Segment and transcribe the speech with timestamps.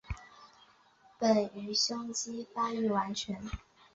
[1.19, 3.39] 本鱼胸鳍发育完全。